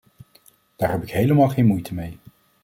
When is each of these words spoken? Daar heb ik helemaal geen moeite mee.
Daar 0.75 0.91
heb 0.91 1.01
ik 1.03 1.11
helemaal 1.11 1.49
geen 1.49 1.65
moeite 1.65 1.93
mee. 1.93 2.17